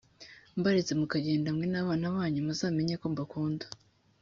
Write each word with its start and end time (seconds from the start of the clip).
mbaretse 0.59 0.91
mukagenda 0.99 1.49
mwe 1.55 1.65
n’abana 1.71 2.07
banyu 2.15 2.39
muzamenye 2.47 2.95
ko 3.01 3.05
mbakunda 3.13 3.65